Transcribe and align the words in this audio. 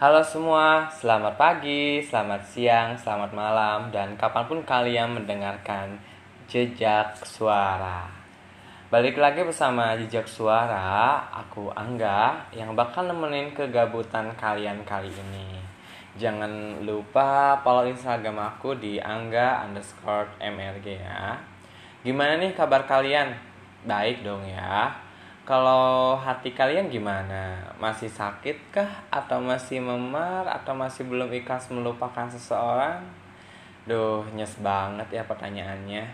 Halo 0.00 0.24
semua, 0.24 0.88
selamat 0.88 1.36
pagi, 1.36 2.00
selamat 2.00 2.40
siang, 2.48 2.96
selamat 2.96 3.36
malam, 3.36 3.92
dan 3.92 4.16
kapan 4.16 4.48
pun 4.48 4.64
kalian 4.64 5.12
mendengarkan 5.12 6.00
Jejak 6.48 7.20
Suara. 7.20 8.08
Balik 8.88 9.20
lagi 9.20 9.44
bersama 9.44 9.92
Jejak 10.00 10.24
Suara, 10.24 11.20
aku 11.28 11.68
Angga 11.76 12.48
yang 12.56 12.72
bakal 12.72 13.12
nemenin 13.12 13.52
kegabutan 13.52 14.32
kalian 14.40 14.80
kali 14.88 15.12
ini. 15.12 15.60
Jangan 16.16 16.80
lupa 16.80 17.60
follow 17.60 17.84
Instagram 17.84 18.56
aku 18.56 18.80
di 18.80 18.96
angga 18.96 19.68
underscore 19.68 20.32
mrg 20.40 20.96
ya. 20.96 21.36
Gimana 22.00 22.40
nih 22.40 22.56
kabar 22.56 22.88
kalian? 22.88 23.36
Baik 23.84 24.24
dong 24.24 24.48
ya. 24.48 24.96
Kalau 25.50 26.14
hati 26.14 26.54
kalian 26.54 26.86
gimana? 26.86 27.58
Masih 27.82 28.06
sakit 28.06 28.70
kah? 28.70 29.02
Atau 29.10 29.42
masih 29.42 29.82
memar? 29.82 30.46
Atau 30.46 30.78
masih 30.78 31.02
belum 31.10 31.26
ikhlas 31.26 31.66
melupakan 31.74 32.30
seseorang? 32.30 33.02
Duh, 33.82 34.22
nyes 34.30 34.54
banget 34.62 35.10
ya 35.10 35.26
pertanyaannya. 35.26 36.06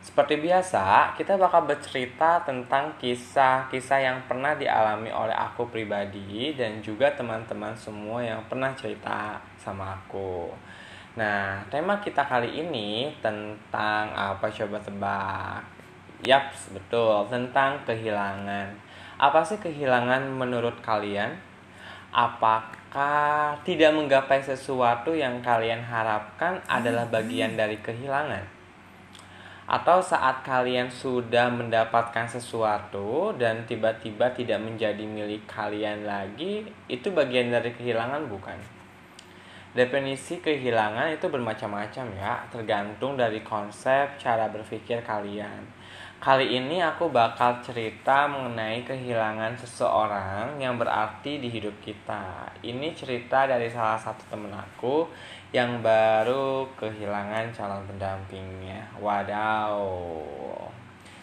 Seperti 0.00 0.40
biasa, 0.40 1.12
kita 1.20 1.36
bakal 1.36 1.68
bercerita 1.68 2.40
tentang 2.48 2.96
kisah-kisah 2.96 4.00
yang 4.00 4.24
pernah 4.24 4.56
dialami 4.56 5.12
oleh 5.12 5.36
aku 5.36 5.68
pribadi 5.68 6.56
dan 6.56 6.80
juga 6.80 7.12
teman-teman 7.12 7.76
semua 7.76 8.24
yang 8.24 8.40
pernah 8.48 8.72
cerita 8.72 9.36
sama 9.60 10.00
aku. 10.00 10.48
Nah, 11.20 11.60
tema 11.68 12.00
kita 12.00 12.24
kali 12.24 12.64
ini 12.64 13.12
tentang 13.20 14.16
apa 14.16 14.48
coba 14.48 14.80
tebak? 14.80 15.75
Yap, 16.24 16.56
betul. 16.72 17.28
Tentang 17.28 17.84
kehilangan. 17.84 18.72
Apa 19.20 19.44
sih 19.44 19.60
kehilangan 19.60 20.24
menurut 20.32 20.80
kalian? 20.80 21.36
Apakah 22.08 23.60
tidak 23.68 23.92
menggapai 23.92 24.40
sesuatu 24.40 25.12
yang 25.12 25.44
kalian 25.44 25.84
harapkan 25.84 26.64
adalah 26.64 27.04
bagian 27.12 27.52
dari 27.52 27.76
kehilangan? 27.84 28.56
Atau 29.66 29.98
saat 29.98 30.46
kalian 30.46 30.88
sudah 30.88 31.50
mendapatkan 31.50 32.24
sesuatu 32.30 33.34
dan 33.34 33.66
tiba-tiba 33.66 34.30
tidak 34.32 34.62
menjadi 34.62 35.02
milik 35.02 35.44
kalian 35.50 36.06
lagi, 36.06 36.64
itu 36.86 37.10
bagian 37.10 37.50
dari 37.50 37.74
kehilangan 37.74 38.30
bukan? 38.30 38.56
Definisi 39.76 40.40
kehilangan 40.40 41.12
itu 41.12 41.28
bermacam-macam 41.28 42.06
ya, 42.16 42.48
tergantung 42.48 43.18
dari 43.18 43.44
konsep 43.44 44.16
cara 44.16 44.48
berpikir 44.48 45.04
kalian. 45.04 45.68
Kali 46.16 46.56
ini 46.56 46.80
aku 46.80 47.12
bakal 47.12 47.60
cerita 47.60 48.24
mengenai 48.24 48.80
kehilangan 48.88 49.52
seseorang 49.60 50.56
yang 50.56 50.80
berarti 50.80 51.36
di 51.36 51.52
hidup 51.52 51.76
kita. 51.84 52.48
Ini 52.64 52.96
cerita 52.96 53.44
dari 53.44 53.68
salah 53.68 54.00
satu 54.00 54.24
temen 54.32 54.48
aku 54.48 55.04
yang 55.52 55.84
baru 55.84 56.72
kehilangan 56.80 57.52
calon 57.52 57.84
pendampingnya. 57.84 58.96
Wadaw. 58.96 59.76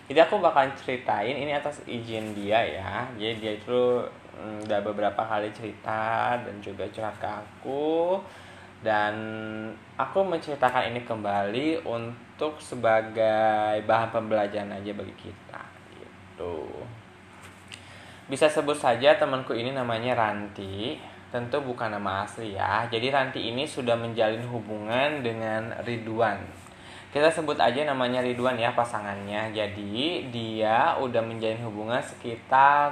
Jadi 0.05 0.19
aku 0.21 0.37
bakal 0.37 0.69
ceritain 0.77 1.41
ini 1.41 1.57
atas 1.57 1.81
izin 1.89 2.37
dia 2.37 2.61
ya. 2.61 3.09
Jadi 3.17 3.41
dia 3.41 3.53
itu 3.57 4.05
mm, 4.37 4.69
udah 4.69 4.79
beberapa 4.85 5.25
kali 5.25 5.49
cerita 5.57 6.37
dan 6.37 6.61
juga 6.61 6.85
curhat 6.93 7.17
ke 7.17 7.25
aku 7.25 8.21
dan 8.83 9.15
aku 9.95 10.27
menceritakan 10.27 10.91
ini 10.91 11.07
kembali 11.07 11.87
untuk 11.87 12.59
sebagai 12.59 13.79
bahan 13.87 14.11
pembelajaran 14.11 14.75
aja 14.75 14.91
bagi 14.91 15.15
kita 15.15 15.63
gitu. 15.95 16.67
Bisa 18.27 18.51
sebut 18.51 18.75
saja 18.75 19.15
temanku 19.15 19.55
ini 19.55 19.71
namanya 19.71 20.19
Ranti. 20.19 20.99
Tentu 21.31 21.63
bukan 21.65 21.89
nama 21.89 22.27
asli 22.27 22.53
ya. 22.53 22.85
Jadi 22.91 23.09
Ranti 23.09 23.41
ini 23.49 23.65
sudah 23.65 23.97
menjalin 23.97 24.45
hubungan 24.51 25.25
dengan 25.25 25.73
Ridwan. 25.81 26.37
Kita 27.09 27.29
sebut 27.29 27.57
aja 27.57 27.87
namanya 27.87 28.21
Ridwan 28.21 28.59
ya 28.59 28.75
pasangannya. 28.75 29.49
Jadi 29.55 30.29
dia 30.29 30.93
udah 30.99 31.21
menjalin 31.23 31.61
hubungan 31.65 32.01
sekitar 32.03 32.91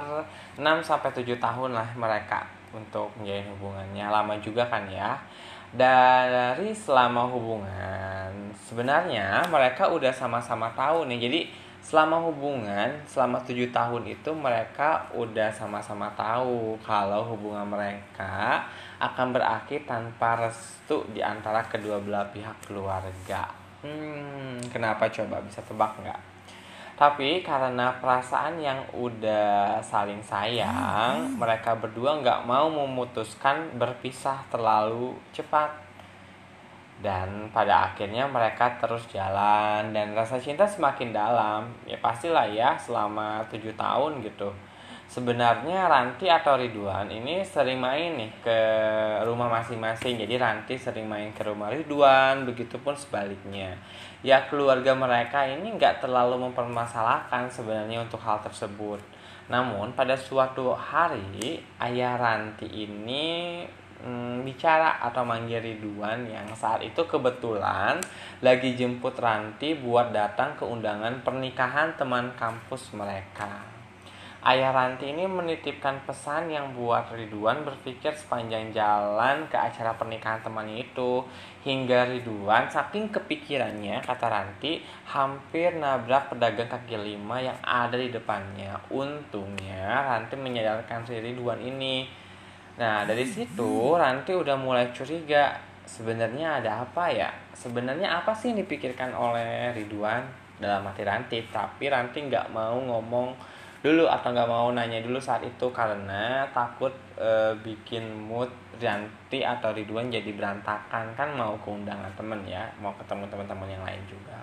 6 0.56 0.62
sampai 0.82 1.10
7 1.14 1.38
tahun 1.38 1.70
lah 1.76 1.88
mereka 1.94 2.48
untuk 2.72 3.12
menjalin 3.18 3.46
hubungannya. 3.54 4.06
Lama 4.10 4.34
juga 4.40 4.66
kan 4.66 4.88
ya 4.90 5.20
dari 5.72 6.76
selama 6.76 7.32
hubungan 7.32 8.52
sebenarnya 8.68 9.44
mereka 9.48 9.88
udah 9.88 10.12
sama-sama 10.12 10.68
tahu 10.76 11.08
nih. 11.08 11.18
Jadi 11.28 11.40
selama 11.82 12.22
hubungan 12.30 12.94
selama 13.08 13.42
tujuh 13.42 13.74
tahun 13.74 14.06
itu 14.06 14.30
mereka 14.32 15.02
udah 15.18 15.50
sama-sama 15.50 16.06
tahu 16.14 16.78
kalau 16.84 17.34
hubungan 17.34 17.66
mereka 17.66 18.62
akan 19.02 19.34
berakhir 19.34 19.82
tanpa 19.82 20.46
restu 20.46 21.02
di 21.10 21.18
antara 21.18 21.64
kedua 21.66 21.98
belah 21.98 22.28
pihak 22.30 22.68
keluarga. 22.68 23.50
Hmm 23.82 24.62
kenapa 24.70 25.10
coba? 25.10 25.42
Bisa 25.42 25.58
tebak 25.66 25.98
nggak 25.98 26.31
tapi 27.02 27.42
karena 27.42 27.98
perasaan 27.98 28.62
yang 28.62 28.78
udah 28.94 29.82
saling 29.82 30.22
sayang, 30.22 31.34
hmm. 31.34 31.34
mereka 31.34 31.74
berdua 31.74 32.22
nggak 32.22 32.46
mau 32.46 32.70
memutuskan 32.70 33.74
berpisah 33.74 34.38
terlalu 34.46 35.18
cepat. 35.34 35.82
Dan 37.02 37.50
pada 37.50 37.90
akhirnya 37.90 38.30
mereka 38.30 38.78
terus 38.78 39.02
jalan 39.10 39.90
dan 39.90 40.14
rasa 40.14 40.38
cinta 40.38 40.62
semakin 40.62 41.10
dalam. 41.10 41.74
Ya 41.90 41.98
pastilah 41.98 42.46
ya 42.46 42.78
selama 42.78 43.42
tujuh 43.50 43.74
tahun 43.74 44.22
gitu 44.22 44.54
sebenarnya 45.12 45.92
Ranti 45.92 46.24
atau 46.24 46.56
Ridwan 46.56 47.12
ini 47.12 47.44
sering 47.44 47.76
main 47.76 48.16
nih 48.16 48.32
ke 48.40 48.58
rumah 49.28 49.52
masing-masing. 49.60 50.16
Jadi 50.16 50.40
Ranti 50.40 50.80
sering 50.80 51.04
main 51.04 51.36
ke 51.36 51.44
rumah 51.44 51.68
Ridwan 51.68 52.48
begitupun 52.48 52.96
sebaliknya. 52.96 53.76
Ya 54.24 54.48
keluarga 54.48 54.96
mereka 54.96 55.44
ini 55.44 55.76
nggak 55.76 56.00
terlalu 56.00 56.48
mempermasalahkan 56.48 57.52
sebenarnya 57.52 58.08
untuk 58.08 58.24
hal 58.24 58.40
tersebut. 58.40 59.04
Namun 59.52 59.92
pada 59.92 60.16
suatu 60.16 60.72
hari 60.72 61.60
ayah 61.76 62.16
Ranti 62.16 62.72
ini 62.72 63.60
hmm, 64.00 64.48
bicara 64.48 64.96
atau 65.04 65.28
manggil 65.28 65.60
Ridwan 65.60 66.24
yang 66.24 66.48
saat 66.56 66.80
itu 66.80 67.04
kebetulan 67.04 68.00
lagi 68.40 68.72
jemput 68.72 69.20
Ranti 69.20 69.76
buat 69.76 70.08
datang 70.08 70.56
ke 70.56 70.64
undangan 70.64 71.20
pernikahan 71.20 72.00
teman 72.00 72.32
kampus 72.32 72.96
mereka 72.96 73.81
Ayah 74.42 74.74
Ranti 74.74 75.06
ini 75.06 75.22
menitipkan 75.22 76.02
pesan 76.02 76.50
yang 76.50 76.74
buat 76.74 77.06
Ridwan 77.14 77.62
berpikir 77.62 78.10
sepanjang 78.10 78.74
jalan 78.74 79.46
ke 79.46 79.54
acara 79.54 79.94
pernikahan 79.94 80.42
temannya 80.42 80.82
itu. 80.82 81.22
Hingga 81.62 82.10
Ridwan 82.10 82.66
saking 82.66 83.14
kepikirannya, 83.14 84.02
kata 84.02 84.26
Ranti, 84.26 84.82
hampir 85.06 85.78
nabrak 85.78 86.34
pedagang 86.34 86.66
kaki 86.66 86.98
lima 86.98 87.38
yang 87.38 87.54
ada 87.62 87.94
di 87.94 88.10
depannya. 88.10 88.82
Untungnya 88.90 90.10
Ranti 90.10 90.34
menyadarkan 90.34 91.06
si 91.06 91.22
Ridwan 91.22 91.62
ini. 91.62 92.10
Nah 92.82 93.06
dari 93.06 93.22
situ 93.22 93.94
Ranti 93.94 94.34
udah 94.34 94.58
mulai 94.58 94.90
curiga. 94.90 95.54
Sebenarnya 95.86 96.58
ada 96.58 96.82
apa 96.82 97.14
ya? 97.14 97.30
Sebenarnya 97.54 98.18
apa 98.18 98.34
sih 98.34 98.50
yang 98.50 98.66
dipikirkan 98.66 99.14
oleh 99.14 99.70
Ridwan 99.70 100.26
dalam 100.58 100.82
hati 100.82 101.06
Ranti? 101.06 101.38
Tapi 101.46 101.86
Ranti 101.86 102.26
nggak 102.26 102.50
mau 102.50 102.74
ngomong 102.74 103.61
dulu 103.82 104.06
atau 104.06 104.30
nggak 104.30 104.46
mau 104.46 104.70
nanya 104.70 105.02
dulu 105.02 105.18
saat 105.18 105.42
itu 105.42 105.66
karena 105.74 106.46
takut 106.54 106.94
e, 107.18 107.50
bikin 107.66 108.06
mood 108.14 108.46
Rianti 108.78 109.42
atau 109.42 109.74
Ridwan 109.74 110.06
jadi 110.06 110.30
berantakan 110.34 111.10
kan 111.18 111.28
mau 111.34 111.58
ke 111.58 111.66
undangan 111.66 112.10
temen 112.14 112.38
ya 112.46 112.62
mau 112.78 112.94
ketemu 112.94 113.26
teman-teman 113.26 113.66
yang 113.66 113.82
lain 113.82 114.02
juga 114.06 114.38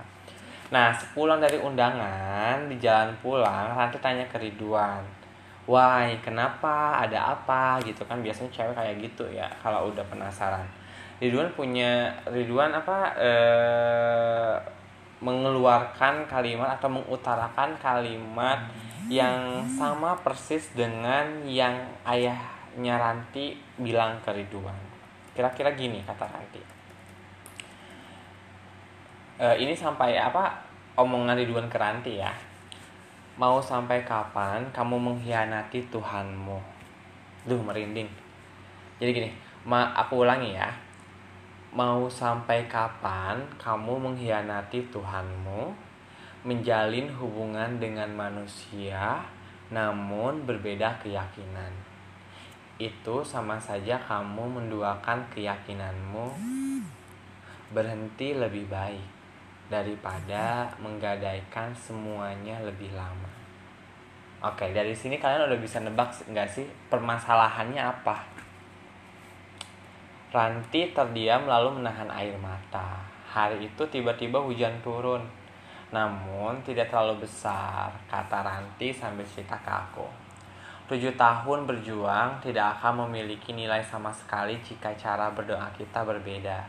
nah 0.69 0.91
sepulang 0.91 1.39
dari 1.39 1.55
undangan 1.55 2.67
di 2.67 2.75
jalan 2.77 3.15
pulang 3.23 3.73
Ranti 3.73 3.97
tanya 4.03 4.27
ke 4.27 4.37
Ridwan 4.37 5.19
Wah, 5.69 6.01
kenapa? 6.25 6.97
Ada 7.05 7.37
apa? 7.37 7.77
Gitu 7.85 8.01
kan 8.09 8.25
biasanya 8.25 8.49
cewek 8.49 8.73
kayak 8.73 9.05
gitu 9.05 9.21
ya 9.29 9.45
kalau 9.61 9.93
udah 9.93 10.01
penasaran. 10.09 10.65
Ridwan 11.21 11.45
punya 11.53 12.09
Ridwan 12.25 12.73
apa 12.73 13.13
eh 13.21 14.57
mengeluarkan 15.21 16.25
kalimat 16.25 16.79
atau 16.79 16.89
mengutarakan 16.89 17.75
kalimat 17.77 18.57
yang 19.09 19.65
sama 19.65 20.13
persis 20.21 20.69
dengan 20.77 21.41
yang 21.41 21.73
ayahnya 22.05 22.95
Ranti 23.01 23.57
bilang 23.81 24.21
ke 24.21 24.29
Ridwan. 24.29 24.77
Kira-kira 25.33 25.73
gini 25.73 26.05
kata 26.05 26.29
Ranti. 26.29 26.61
E, 29.41 29.45
ini 29.65 29.73
sampai 29.73 30.13
apa 30.13 30.61
omongan 30.93 31.41
Ridwan 31.41 31.65
ke 31.65 31.81
Ranti 31.81 32.21
ya. 32.21 32.29
Mau 33.41 33.57
sampai 33.57 34.05
kapan 34.05 34.69
kamu 34.69 35.01
mengkhianati 35.01 35.89
Tuhanmu? 35.89 36.61
Duh 37.49 37.61
merinding. 37.65 38.13
Jadi 39.01 39.09
gini, 39.09 39.29
ma 39.65 39.89
aku 39.97 40.21
ulangi 40.21 40.53
ya. 40.53 40.69
Mau 41.73 42.05
sampai 42.05 42.69
kapan 42.69 43.41
kamu 43.57 44.05
mengkhianati 44.05 44.85
Tuhanmu? 44.93 45.88
Menjalin 46.43 47.11
hubungan 47.19 47.79
dengan 47.79 48.09
manusia 48.15 49.19
namun 49.69 50.47
berbeda 50.47 50.97
keyakinan. 51.03 51.71
itu 52.79 53.19
sama 53.27 53.59
saja 53.59 53.99
kamu 54.07 54.47
menduakan 54.47 55.19
keyakinanmu 55.35 56.31
berhenti 57.75 58.31
lebih 58.33 58.71
baik 58.71 59.03
daripada 59.69 60.65
menggadaikan 60.81 61.69
semuanya 61.75 62.57
lebih 62.65 62.89
lama. 62.97 63.29
Oke, 64.39 64.71
dari 64.71 64.95
sini 64.95 65.19
kalian 65.19 65.51
udah 65.51 65.59
bisa 65.59 65.83
nebak 65.83 66.09
nggak 66.25 66.49
sih 66.49 66.65
permasalahannya 66.89 67.83
apa? 67.83 68.17
Ranti 70.31 70.95
terdiam 70.95 71.45
lalu 71.45 71.83
menahan 71.83 72.09
air 72.09 72.33
mata. 72.39 73.03
Hari 73.29 73.69
itu 73.69 73.83
tiba-tiba 73.91 74.41
hujan 74.41 74.73
turun. 74.81 75.21
Namun 75.89 76.61
tidak 76.61 76.93
terlalu 76.93 77.25
besar, 77.25 77.89
kata 78.05 78.45
Ranti 78.45 78.93
sambil 78.93 79.25
cerita 79.25 79.57
ke 79.57 79.71
aku. 79.73 80.05
Tujuh 80.89 81.13
tahun 81.17 81.69
berjuang 81.69 82.41
tidak 82.41 82.81
akan 82.81 83.05
memiliki 83.05 83.53
nilai 83.53 83.81
sama 83.85 84.09
sekali 84.09 84.57
jika 84.65 84.89
cara 84.97 85.29
berdoa 85.29 85.69
kita 85.77 86.01
berbeda. 86.01 86.65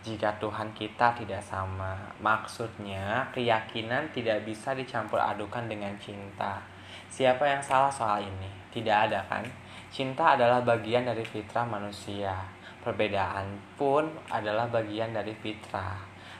Jika 0.00 0.40
Tuhan 0.40 0.72
kita 0.72 1.12
tidak 1.12 1.44
sama, 1.44 1.92
maksudnya 2.22 3.28
keyakinan 3.34 4.08
tidak 4.14 4.40
bisa 4.48 4.72
dicampur 4.72 5.20
adukan 5.20 5.68
dengan 5.68 5.92
cinta. 6.00 6.64
Siapa 7.12 7.44
yang 7.44 7.60
salah 7.60 7.92
soal 7.92 8.24
ini? 8.24 8.48
Tidak 8.72 8.94
ada 8.94 9.20
kan? 9.28 9.44
Cinta 9.92 10.36
adalah 10.36 10.64
bagian 10.64 11.04
dari 11.08 11.24
fitrah 11.24 11.68
manusia. 11.68 12.36
Perbedaan 12.80 13.52
pun 13.76 14.08
adalah 14.32 14.68
bagian 14.68 15.12
dari 15.12 15.36
fitrah. 15.36 15.98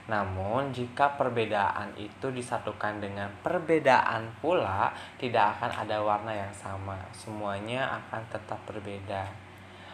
Namun, 0.09 0.73
jika 0.73 1.21
perbedaan 1.21 1.93
itu 2.01 2.33
disatukan 2.33 2.97
dengan 2.97 3.29
perbedaan 3.45 4.33
pula, 4.41 4.89
tidak 5.21 5.61
akan 5.61 5.85
ada 5.85 6.01
warna 6.01 6.33
yang 6.33 6.53
sama. 6.57 6.97
Semuanya 7.13 8.01
akan 8.01 8.25
tetap 8.33 8.57
berbeda. 8.65 9.29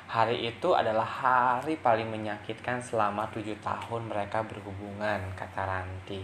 Hari 0.05 0.47
itu 0.47 0.71
adalah 0.71 1.03
hari 1.03 1.75
paling 1.83 2.07
menyakitkan 2.07 2.79
selama 2.79 3.27
tujuh 3.35 3.59
tahun 3.59 4.07
mereka 4.07 4.47
berhubungan, 4.47 5.19
kata 5.35 5.67
Ranti. 5.67 6.23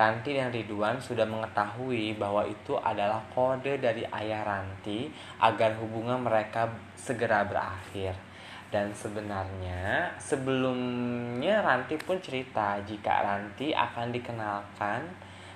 Ranti 0.00 0.32
dan 0.32 0.48
Ridwan 0.48 0.96
sudah 0.96 1.28
mengetahui 1.28 2.16
bahwa 2.16 2.48
itu 2.48 2.78
adalah 2.80 3.20
kode 3.34 3.76
dari 3.82 4.08
ayah 4.08 4.46
Ranti 4.46 5.12
agar 5.44 5.76
hubungan 5.76 6.24
mereka 6.24 6.72
segera 6.96 7.44
berakhir. 7.44 8.27
Dan 8.68 8.92
sebenarnya 8.92 10.12
sebelumnya 10.20 11.64
Ranti 11.64 11.96
pun 11.96 12.20
cerita 12.20 12.76
jika 12.84 13.24
Ranti 13.24 13.72
akan 13.72 14.12
dikenalkan 14.12 15.00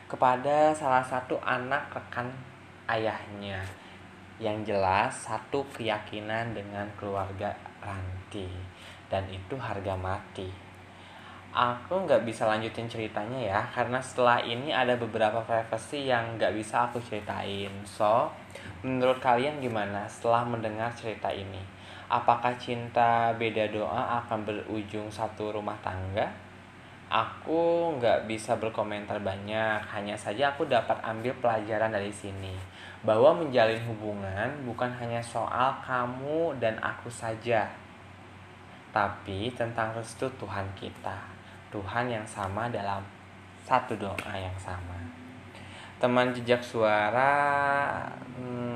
kepada 0.08 0.72
salah 0.72 1.04
satu 1.04 1.36
anak 1.44 1.92
rekan 1.92 2.32
ayahnya. 2.88 3.60
Yang 4.40 4.72
jelas 4.72 5.12
satu 5.28 5.60
keyakinan 5.76 6.56
dengan 6.56 6.88
keluarga 6.96 7.52
Ranti 7.84 8.48
dan 9.12 9.28
itu 9.28 9.60
harga 9.60 9.92
mati. 9.92 10.48
Aku 11.52 12.08
nggak 12.08 12.24
bisa 12.24 12.48
lanjutin 12.48 12.88
ceritanya 12.88 13.36
ya 13.36 13.60
karena 13.76 14.00
setelah 14.00 14.40
ini 14.40 14.72
ada 14.72 14.96
beberapa 14.96 15.44
privacy 15.44 16.08
yang 16.08 16.40
nggak 16.40 16.56
bisa 16.56 16.88
aku 16.88 16.96
ceritain. 17.04 17.68
So, 17.84 18.32
menurut 18.80 19.20
kalian 19.20 19.60
gimana 19.60 20.08
setelah 20.08 20.48
mendengar 20.48 20.88
cerita 20.96 21.28
ini? 21.28 21.60
Apakah 22.12 22.52
cinta 22.60 23.32
beda 23.40 23.72
doa 23.72 24.20
akan 24.20 24.44
berujung 24.44 25.08
satu 25.08 25.48
rumah 25.48 25.80
tangga? 25.80 26.28
Aku 27.08 27.96
nggak 27.96 28.28
bisa 28.28 28.60
berkomentar 28.60 29.16
banyak, 29.24 29.80
hanya 29.80 30.12
saja 30.12 30.52
aku 30.52 30.68
dapat 30.68 31.00
ambil 31.00 31.32
pelajaran 31.40 31.88
dari 31.88 32.12
sini. 32.12 32.52
Bahwa 33.00 33.32
menjalin 33.32 33.80
hubungan 33.88 34.48
bukan 34.68 34.92
hanya 35.00 35.24
soal 35.24 35.72
kamu 35.80 36.52
dan 36.60 36.76
aku 36.84 37.08
saja, 37.08 37.64
tapi 38.92 39.48
tentang 39.56 39.96
restu 39.96 40.28
Tuhan 40.36 40.68
kita. 40.76 41.16
Tuhan 41.72 42.12
yang 42.12 42.28
sama 42.28 42.68
dalam 42.68 43.00
satu 43.64 43.96
doa 43.96 44.32
yang 44.36 44.56
sama. 44.60 45.00
Teman 45.96 46.32
jejak 46.36 46.60
suara, 46.60 48.04
hmm, 48.36 48.71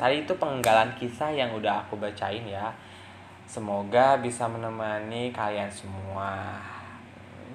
tadi 0.00 0.24
itu 0.24 0.32
penggalan 0.40 0.96
kisah 0.96 1.28
yang 1.28 1.52
udah 1.52 1.84
aku 1.84 2.00
bacain 2.00 2.48
ya. 2.48 2.72
Semoga 3.44 4.16
bisa 4.16 4.48
menemani 4.48 5.28
kalian 5.28 5.68
semua. 5.68 6.56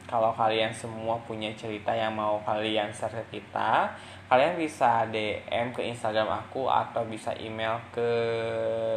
Kalau 0.06 0.30
kalian 0.38 0.69
semua 0.69 1.18
punya 1.25 1.50
cerita 1.57 1.89
yang 1.89 2.13
mau 2.13 2.38
kalian 2.45 2.94
share 2.94 3.25
ke 3.25 3.42
kita 3.42 3.89
kalian 4.25 4.57
bisa 4.57 5.06
DM 5.13 5.69
ke 5.69 5.86
Instagram 5.86 6.25
aku 6.33 6.65
atau 6.65 7.06
bisa 7.06 7.30
email 7.38 7.77
ke 7.94 8.09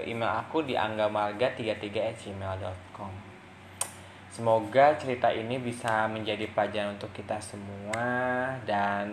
email 0.09 0.41
aku 0.41 0.65
di 0.65 0.73
anggamarga33@gmail.com 0.73 3.13
Semoga 4.33 4.97
cerita 4.97 5.29
ini 5.29 5.61
bisa 5.61 6.09
menjadi 6.09 6.49
pelajaran 6.49 6.97
untuk 6.97 7.13
kita 7.13 7.37
semua 7.43 8.55
dan 8.65 9.13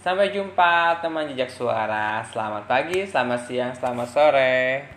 Sampai 0.00 0.32
jumpa 0.32 0.96
teman 1.04 1.28
jejak 1.28 1.52
suara. 1.52 2.24
Selamat 2.24 2.64
pagi, 2.64 3.04
selamat 3.04 3.40
siang, 3.44 3.76
selamat 3.76 4.08
sore. 4.08 4.88